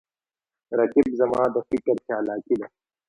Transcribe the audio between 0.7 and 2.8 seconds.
رقیب زما د فکر چالاکي ده